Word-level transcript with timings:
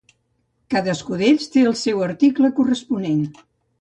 Cadascun 0.75 1.21
d'ells 1.21 1.45
té 1.55 1.65
el 1.73 1.77
seu 1.83 2.03
article 2.07 2.51
corresponent. 2.61 3.21